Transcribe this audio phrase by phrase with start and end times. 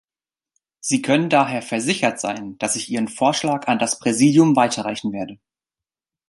[0.79, 5.37] Sie können daher versichert sein, dass ich Ihren Vorschlag an das Präsidium weiterreichen werde.